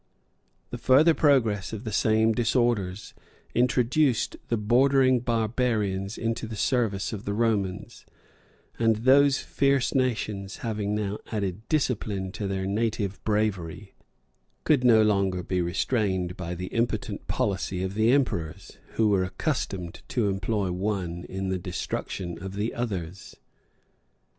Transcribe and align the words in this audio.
The 0.71 0.79
further 0.79 1.13
progress 1.13 1.73
of 1.73 1.83
the 1.83 1.91
same 1.91 2.31
disorders 2.33 3.13
introduced 3.53 4.35
the 4.47 4.57
bordering 4.57 5.19
barbarians 5.19 6.17
into 6.17 6.47
the 6.47 6.55
service 6.55 7.13
of 7.13 7.23
the 7.23 7.35
Romans; 7.35 8.03
and 8.79 8.95
those 8.95 9.37
fierce 9.37 9.93
nations, 9.93 10.57
having 10.65 10.95
now 10.95 11.19
added 11.31 11.69
discipline 11.69 12.31
to 12.31 12.47
their 12.47 12.65
native 12.65 13.23
bravery, 13.23 13.93
could 14.63 14.83
no 14.83 15.03
longer 15.03 15.43
be 15.43 15.61
restrained 15.61 16.35
by 16.35 16.55
the 16.55 16.73
impotent 16.73 17.27
policy 17.27 17.83
of 17.83 17.93
the 17.93 18.11
emperors, 18.11 18.79
who 18.93 19.07
were 19.09 19.23
accustomed 19.23 20.01
to 20.07 20.29
employ 20.29 20.71
one 20.71 21.25
in 21.25 21.49
the 21.49 21.59
destruction 21.59 22.41
of 22.41 22.55
the 22.55 22.73
others. 22.73 23.35